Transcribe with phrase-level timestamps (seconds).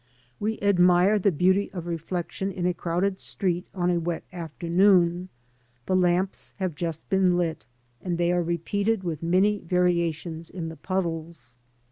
[0.23, 5.29] '* We admire the beauty of reflection in a crowded street on a wet afternoon.
[5.85, 7.67] The lamps have just been lit,
[8.01, 11.53] and they are repeated with many variations in the puddles.